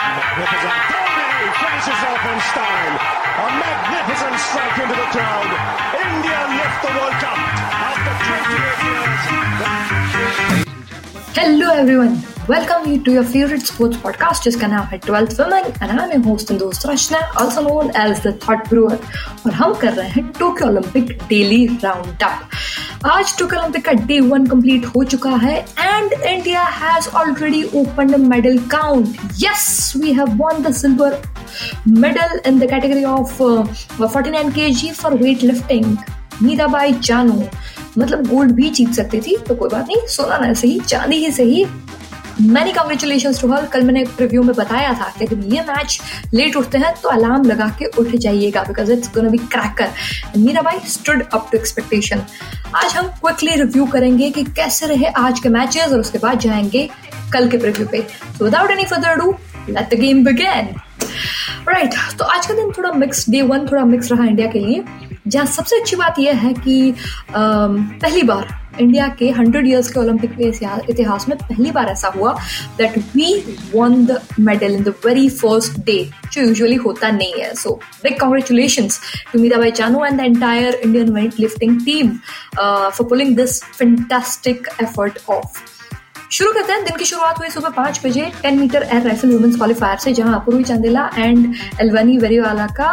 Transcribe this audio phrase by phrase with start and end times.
[0.00, 0.72] Magnificent.
[0.88, 2.94] Goldie finishes off in style.
[3.44, 5.50] A magnificent strike into the crowd.
[6.00, 7.36] India lift the World Cup
[7.84, 9.22] after 28 years.
[11.36, 12.14] Hello everyone,
[12.48, 16.22] welcome you to your favorite sports podcast जिसका नाम है 12th Women and I'm your
[16.28, 18.96] host and दोस्त रचना also known as the Thought Brewer
[19.46, 22.48] और हम कर रहे हैं Tokyo Olympic daily round up
[23.05, 28.21] आज टोक्यो ओलंपिक का डे वन कंप्लीट हो चुका है and India has already open
[28.21, 31.21] medal count yes we have won the silver
[31.87, 35.97] medal in the category of forty nine के 49 kg वेट लिफ्टिंग
[36.43, 37.43] मीराबाई जानू
[37.97, 41.31] मतलब gold भी जीत सकती थी तो कोई बात नहीं, सोना ना सही, चांदी ही
[41.31, 41.65] सही
[42.41, 45.99] मैनी कॉन्ग्रेचुलेशन टू हर कल मैंने रिव्यू में बताया था कि अगर ये मैच
[46.33, 49.89] लेट उठते हैं तो अलार्म लगा के उठ जाइएगा because it's gonna be cracker
[50.61, 52.21] Mirabai stood up to expectation
[52.75, 56.89] आज हम क्विकली रिव्यू करेंगे कि कैसे रहे आज के मैचेस और उसके बाद जाएँगे
[57.33, 58.01] कल के प्रिव्यू पे.
[58.37, 59.35] So without any further do
[59.69, 60.75] let the game begin
[61.69, 64.83] right तो आज का दिन थोड़ा मिक्स डे वन थोड़ा मिक्स रहा इंडिया के लिए.
[65.27, 66.95] जहाँ सबसे अच्छी बात यह है कि आ,
[67.35, 70.47] पहली बार इंडिया के हंड्रेड इयर्स के ओलंपिक के
[70.91, 72.33] इतिहास में पहली बार ऐसा हुआ
[72.77, 73.33] that we
[73.75, 75.97] won the medal in the very first day
[76.33, 78.87] जो यूजुअली होता नहीं है। So big congratulation
[79.33, 82.09] to Mirabai Chanu and the entire Indian weight lifting team
[82.57, 85.59] for pulling this fantastic effort of
[86.31, 89.55] शुरू करते हैं दिन की शुरुआत हुई सुबह पाँच बजे ten metre air rifle women's
[89.55, 92.91] qualifier से, जहाँ अपूर्वी चंदेला एंड एलवानी वेरीवाला का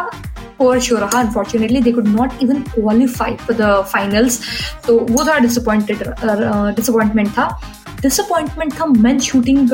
[0.59, 4.41] पोअर शो रहा unfortunately they could not even qualify for the finals
[4.87, 6.03] तो वो थोड़ा डिसअपॉइंटेड
[6.77, 7.48] डिसअपॉइंटमेंट था।
[8.02, 9.68] डिसअपॉइंटमेंट था men shooting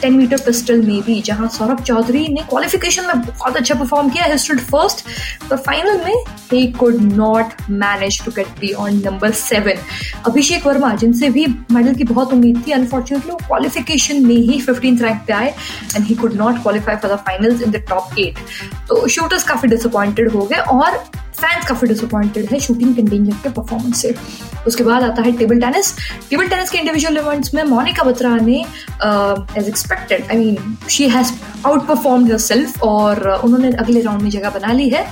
[0.00, 4.24] ten metre pistol में भी, जहाँ सौरभ चौधरी ने क्वालिफिकेशन में बहुत अच्छा परफॉर्म किया
[4.24, 5.04] हिस्टेड फ़र्स्ट
[5.50, 9.78] पर फाइनल में ही could not manage to get be on number seven
[10.26, 14.98] Abhishek Verma जिनसे भी मेडल की बहुत उम्मीद थी अनफॉर्चुनेटली वो क्वालिफिकेशन में ही फिफ्टीन
[14.98, 15.48] रैंक पे आए
[15.96, 18.38] and he could not qualify for the finals in the top eight
[18.88, 20.98] तो शूटर्स काफ़ी डिसअपॉइंटेड हो गए, और
[21.36, 24.14] फैंस काफ़ी डिसअपॉइंटेड है शूटिंग कंटिजेंट के परफॉर्मेंस से।
[24.66, 25.94] उसके बाद आता है टेबल टेनिस
[26.30, 28.58] टेबल टेनिस के इंडिविजुअल इवेंट्स में मोनिका बत्रा ने
[29.58, 31.32] as expected I mean she has
[31.88, 35.02] outperform herself और उन्होंने अगले राउंड में जगह बना ली है।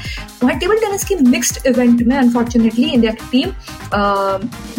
[0.43, 3.53] वहाँ टेबल टेनिस की मिक्स्ड इवेंट में अनफॉर्चुनेटली इंडिया की टीम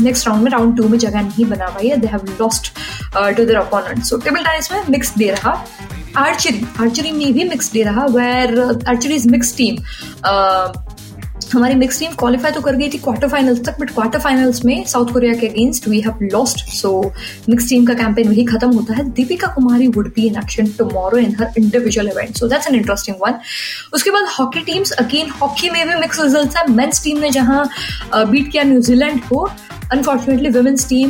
[0.04, 2.74] नेक्स्ट राउंड में राउंड टू में जगह नहीं बना पाई है। They have lost
[3.16, 5.52] to their opponent so table tennis में मिक्स दे रहा।
[6.18, 9.78] आर्चरी आर्चरी में भी मिक्स दे रहा where archery is mix team
[11.54, 14.84] हमारी मिक्स टीम क्वालिफाई तो कर गई थी क्वार्टर फाइनल्स तक बट क्वार्टर फाइनल्स में
[14.88, 16.92] साउथ कोरिया के against we have lost so
[17.50, 21.18] mix team का कैंपेन वही खत्म होता है। Deepika Kumari would be in action tomorrow
[21.18, 23.40] in her individual event so that's an interesting one
[23.94, 27.68] उसके बाद हॉकी टीम्स अगेन हॉकी में भी मिक्स रिज़ल्ट है। मेन्स टीम ने जहाँ
[28.16, 29.50] बीट किया न्यूजीलैंड को
[29.94, 31.10] unfortunately women's team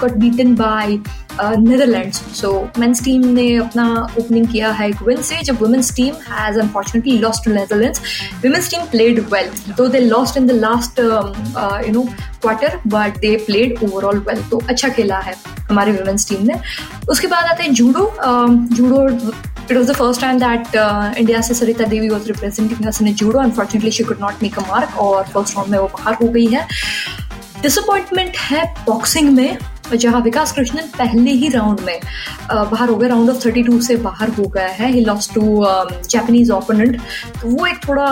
[0.00, 0.98] got beaten by
[1.40, 3.86] Netherlands so men's team ने अपना
[4.18, 8.00] ओपनिंग किया है एक विन से जब women's team has unfortunately lost to Netherlands
[8.44, 11.00] women's team played well though they lost in the last
[11.86, 12.02] you know
[12.42, 15.34] quarter but they played overall well तो अच्छा खेला है
[15.70, 16.60] हमारी वुमेन्स टीम ने।
[17.10, 18.10] उसके बाद आते हैं judo
[18.76, 19.32] judo
[19.68, 23.08] It was the first time that uh, India से Sarita Devi was representing us in
[23.08, 23.40] a judo.
[23.44, 26.46] Unfortunately, she could not make a mark और first round में वो बाहर हो गई
[26.52, 26.66] है।
[27.66, 29.58] डिसअपॉइंटमेंट है बॉक्सिंग में,
[29.94, 32.00] जहाँ विकास कृष्णन पहले ही राउंड में
[32.50, 35.64] बाहर हो गए राउंड ऑफ़ 32 से बाहर हो गया है। He lost to
[36.10, 37.00] Japanese opponent
[37.40, 38.06] तो वो एक थोड़ा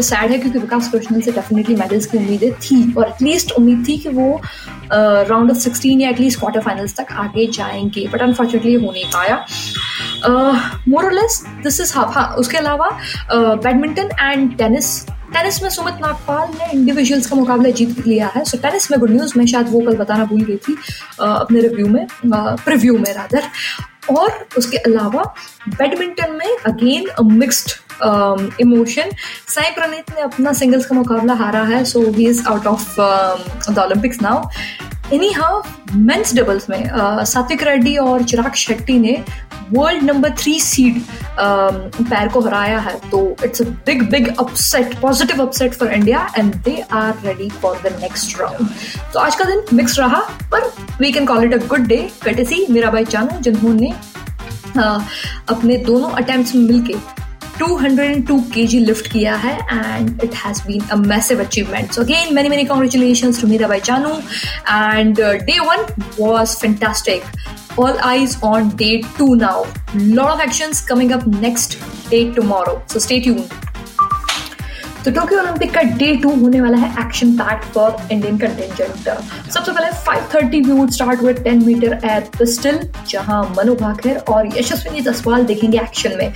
[0.00, 3.96] सैड है क्योंकि विकास कृष्णन से डेफिनेटली मेडल्स की उम्मीदें थी। और एटलीस्ट उम्मीद थी
[3.98, 4.40] कि वो
[4.92, 9.44] राउंड ऑफ़ 16 या एटलीस्ट क्वार्टर फाइनल्स तक आगे जाएँगे। बट अनफॉर्चुनेटली हो नहीं पाया।
[10.88, 12.90] मोर लेस दिस इज़ हाँ उसके अलावा
[13.34, 14.94] बैडमिंटन एंड टेनिस
[15.34, 19.10] टेनिस में सुमित नागपाल ने इंडिविजुअल्स का मुकाबला जीत लिया है। सो टेनिस में गुड
[19.10, 20.76] न्यूज़ मैं शायद वो कल बताना भूल गई थी
[21.20, 22.06] अपने रिव्यू में
[22.64, 23.48] प्रिव्यू में रादर
[24.10, 25.22] और उसके अलावा
[25.68, 27.72] बैडमिंटन में again mixed
[28.60, 29.10] emotion
[29.48, 32.94] Sai Praneeth ने अपना सिंगल्स का मुकाबला हारा है so he is out of
[33.70, 34.48] the Olympics now
[35.32, 35.62] anyhow
[35.94, 36.90] men's doubles में
[37.24, 39.22] सात्विक रेड्डी और चिराग शेट्टी ने
[39.72, 41.00] वर्ल्ड नंबर थ्री सीड
[41.38, 46.54] पैर को हराया है तो it's a big big upset positive upset for India and
[46.64, 48.68] they are ready for the next round
[49.12, 50.20] तो आज का दिन मिक्स रहा
[50.52, 50.70] पर
[51.00, 53.92] we can call it a good day courtesy Mirabai Chanu जिन्होंने
[54.76, 56.94] अपने दोनों अटेम्प्ट में मिलके
[57.58, 61.94] 202 kg lift किया है and it has been a massive achievement.
[61.94, 64.14] So again, many many congratulations to Mirabai Chanu
[64.68, 65.84] and uh, day one
[66.18, 67.22] was fantastic.
[67.76, 69.66] All eyes on day two now.
[69.96, 71.72] Lot of actions coming up next
[72.08, 72.74] day tomorrow.
[72.86, 73.52] So stay tuned.
[75.04, 79.08] तो Tokyo Olympic का day two होने वाला है action pack for Indian contingent
[79.50, 82.78] सबसे पहले 5:30 we would start with 10 metre air pistol
[83.08, 86.32] जहाँ मनु भाकर और यशस्विनी जसवाल देखेंगे एक्शन में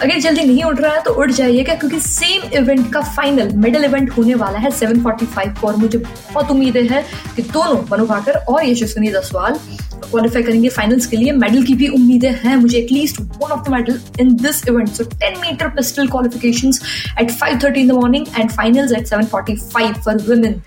[0.00, 3.84] अगर जल्दी नहीं उठ रहा है तो उठ जाइएगा क्योंकि सेम इवेंट का फाइनल मेडल
[3.84, 7.04] इवेंट होने वाला है 7:45 और मुझे बहुत उम्मीदें है
[7.36, 9.58] कि दोनों मनु भाकर और यशस्विनी जसवाल
[10.02, 13.72] क्वालिफाई करेंगे फाइनल्स के लिए। मेडल की भी उम्मीदें हैं, मुझे at least one of the
[13.72, 16.72] medal in this event so ten metre pistol qualification
[17.20, 20.62] at 5:30 in the morning and final at 7:45 for women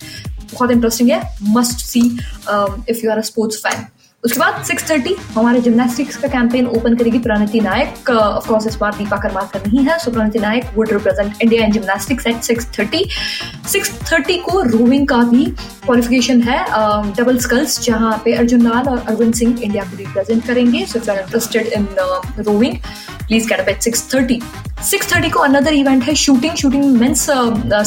[0.54, 3.86] बहुत इंटरेस्टिंग है must see if you are a sports fan
[4.24, 8.96] उसके बाद 6:30 हमारे gymnastics का campaign open करेगी प्रणति नायक। Of course इस बार
[8.96, 13.06] दीपा करमाकर नहीं है so Pranati Nayak would represent India in gymnastics at 6:30
[13.68, 15.46] 6:30 को रोविंग का भी
[15.86, 16.60] क्वालिफिकेशन है
[17.18, 21.00] डबल uh, स्कल्स जहाँ पे अर्जुन लाल और अरविंद सिंह इंडिया को रिप्रेजेंट करेंगे so
[21.00, 21.88] if interested in
[22.40, 22.78] rowing
[23.32, 24.40] please get up at 6:30
[24.84, 27.26] 6:30 को अनदर इवेंट है shooting shooting men's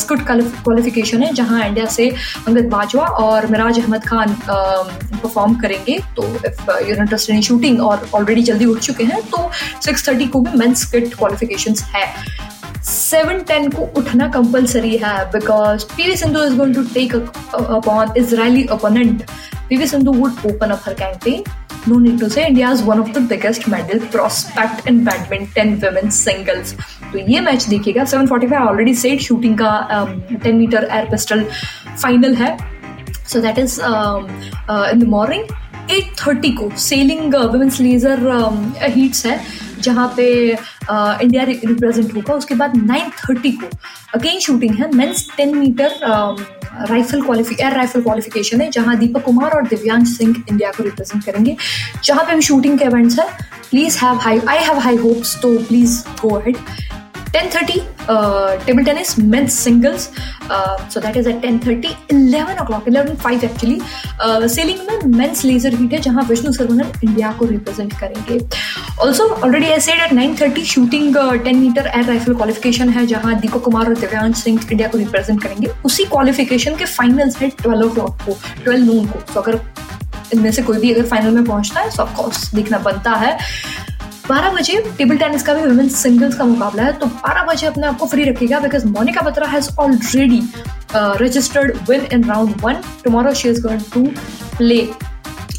[0.02, 2.08] skeet qualification है जहाँ इंडिया से
[2.48, 7.80] अंगद बाजवा और मिराज अहमद खान परफॉर्म uh, करेंगे। तो if you're interested in shooting
[7.82, 9.50] और ऑलरेडी जल्दी उठ चुके हैं तो
[9.82, 12.06] 6:30 को भी मेंस स्किट क्वालिफिकेशन है।
[12.84, 18.14] सेवन टेन को उठना कंपलसरी है because P V Sindhu is going to take upon
[18.18, 19.22] Israeli opponent
[19.68, 21.42] P V Sindhu would open up her campaign
[21.86, 26.20] no need to say India is one of the biggest medal prospect in badminton women's
[26.26, 26.74] singles
[27.12, 30.14] तो ये match देखिएगा 745 already set shooting का um,
[30.46, 31.44] 10 metre air pistol
[32.02, 32.56] final है
[33.28, 35.44] so that is in the morning
[35.90, 38.26] 8:30 को selling women's laser
[38.96, 39.38] heats है
[39.84, 43.68] जहाँ पे India represent होगा, उसके बाद 9:30 को
[44.14, 45.98] अगेन शूटिंग है मेंस 10 मीटर
[46.90, 51.24] राइफल क्वालिफिक एयर राइफल क्वालिफिकेशन है, जहाँ दीपक कुमार और दिव्यांग सिंह इंडिया को रिप्रेजेंट
[51.24, 51.56] करेंगे।
[52.04, 53.26] जहाँ पे भी शूटिंग के इवेंट्स है
[53.70, 56.56] please have high I have high hopes तो please go ahead
[57.34, 57.80] 10:30
[58.14, 60.08] uh, table tennis men's singles.
[60.48, 63.78] Uh, so that is at 10:30 11 o'clock 11:05 actually.
[64.20, 68.38] Uh, sailing में men's लेजर हीट है जहाँ विष्णु सरवनन इंडिया को रिप्रेजेंट करेंगे.
[69.02, 73.62] Also already I said at 9:30 shooting 10 metre air rifle qualification है जहाँ दीपक
[73.64, 75.70] कुमार और Divyansh Singh India को represent करेंगे.
[75.84, 79.18] उसी क्वालिफिकेशन के फाइनल्स है ट्वेल्व ओ क्लॉक को 12 नून को.
[79.32, 79.60] तो अगर
[80.34, 83.38] इनमें से कोई भी अगर फाइनल में पहुँचता है सो ऑफकोर्स देखना बनता है.
[84.28, 87.86] बारह बजे टेबल टेनिस का भी वुमेन्स सिंगल्स का मुकाबला है तो बारह बजे अपने
[87.86, 90.40] आपको फ्री रखेगा because Monika Batra has already
[91.22, 94.06] registered win in round one tomorrow she is going to
[94.56, 94.80] play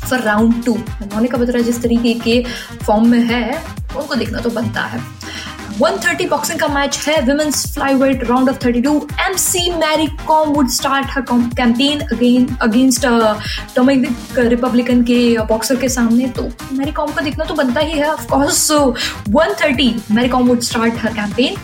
[0.06, 0.74] for round two
[1.14, 2.44] Monika Batra जिस तरीके के
[2.86, 3.44] फॉर्म में है,
[3.98, 5.00] उनको देखना तो बनता है।
[5.82, 11.08] 130 बॉक्सिंग का मैच है women's flyweight round of 32 M C Mary Kom would start
[11.12, 13.06] her campaign again against
[13.76, 16.28] Dominic Republican के बॉक्सर के सामने.
[16.28, 16.44] तो
[16.74, 20.94] मैरी कॉम को देखना तो बनता ही है of course 130 Mary Kom would start
[21.00, 21.56] her campaign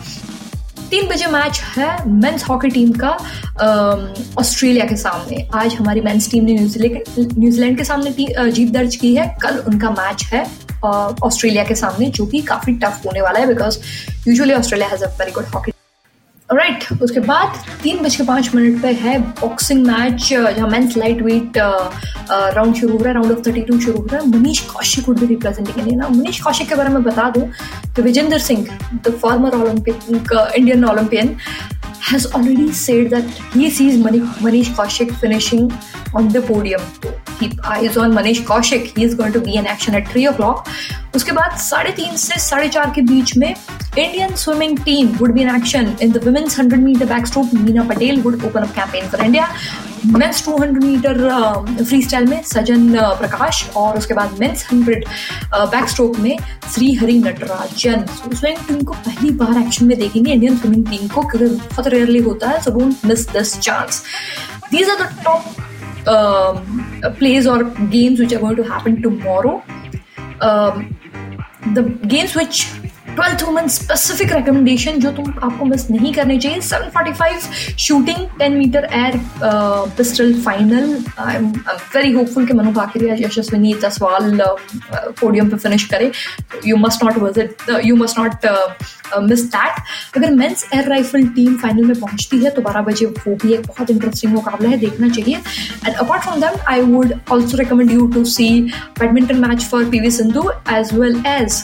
[0.90, 3.10] तीन बजे मैच है मेंस हॉकी टीम का
[4.38, 5.46] ऑस्ट्रेलिया के सामने.
[5.54, 8.10] आज हमारी मेंस टीम ने न्यूजीलैंड न्यूजीलैंड के सामने
[8.50, 9.26] जीत दर्ज की है.
[9.42, 10.46] कल उनका मैच है.
[10.84, 13.78] ऑस्ट्रेलिया के सामने, जो कि काफ़ी टफ होने वाला है because
[14.28, 15.72] usually Australia has a very good hockey
[16.48, 21.22] right उसके बाद तीन बज के पाँच मिनट पे है बॉक्सिंग मैच जहाँ मेंस लाइट
[21.22, 24.60] वेट राउंड शुरू हो रहा है राउंड ऑफ़ थर्टी टू शुरू हो रहा है। मनीष
[24.72, 27.48] कौशिक वुड भी रिप्रेजेंटिंग इंडिया मनीष कौशिक के बारे में बता दूँ
[27.94, 29.96] कि Vijender Singh the former Olympic
[30.56, 31.36] Indian Olympian
[32.02, 35.70] has already said that he sees Manish Kaushik finishing
[36.14, 36.80] on the podium.
[37.38, 38.96] Keep eyes on Manish Kaushik.
[38.96, 40.68] He is going to be in action at 3 o'clock.
[41.14, 45.40] उसके बाद साढ़े तीन से साढ़े चार के बीच में Indian swimming team would be
[45.40, 49.24] in action in the women's 100 metre backstroke Meena Patel would open up campaign for
[49.24, 49.48] India
[50.06, 51.18] men's 200 metre
[52.02, 54.96] freestyle में सजन uh, प्रकाश और उसके बाद मेंस 100
[55.54, 56.36] बैक स्ट्रोक में
[56.74, 61.22] श्री हरि नटराजन स्विमिंग टीम को पहली बार एक्शन में देखेंगे इंडियन स्विमिंग टीम को
[61.22, 64.02] क्योंकि बहुत रेयरली होता है so don't miss this chance
[64.70, 65.60] these are the top
[67.18, 69.60] plays or games which are going to happen tomorrow.
[71.68, 72.64] The games which
[73.14, 78.88] twelfth women specific recommendation जो तुम आपको मिस नहीं करनी चाहिए। 745 shooting 10 metre
[78.92, 79.20] air
[79.96, 81.48] pistol final I am
[81.94, 84.38] very hopeful कि Manu Bhaker Yashaswini Jaswal
[85.20, 86.10] podium पे finish करे।
[86.66, 88.46] You must not visit you must not
[89.22, 93.34] miss that अगर men's air rifle team final में पहुँचती है तो बारह बजे वो
[93.42, 95.36] भी एक बहुत इंटरेस्टिंग मुकाबला है, देखना चाहिए।
[95.86, 98.48] And apart from that I would also recommend you to see
[99.00, 101.62] badminton match for P V Sindhu as well as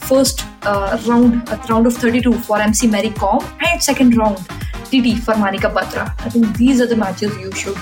[0.00, 4.38] first uh, round uh, round of 32 for MC Mary Kom and second round
[4.86, 6.04] TT for Manika Batra.
[6.24, 7.78] I think these are the matches you should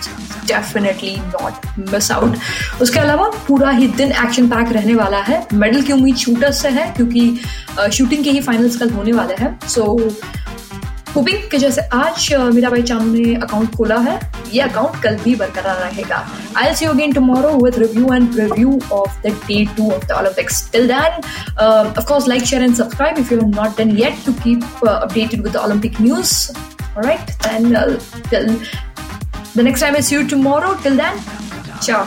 [0.46, 2.38] definitely not miss out.
[2.82, 6.68] उसके अलावा पूरा ही दिन action pack रहने वाला है medal की उम्मीद shooters से
[6.78, 9.84] है क्योंकि शूटिंग के ही फाइनल्स कल होने वाले हैं सो
[11.16, 14.18] होपिंग कि जैसे आज मीरा भाई चानू ने अकाउंट खोला है
[14.53, 16.25] ये अकाउंट कल भी बरकरार रहेगा
[16.57, 20.69] I see again tomorrow with review and review of the day two of the Olympics
[20.71, 21.21] till then
[21.99, 24.95] of course like share and subscribe if you have not done yet to keep uh,
[25.07, 26.33] updated with the olympic news
[26.95, 28.49] all right then uh, till
[29.57, 31.21] the next time i see you tomorrow till then
[31.89, 32.01] ciao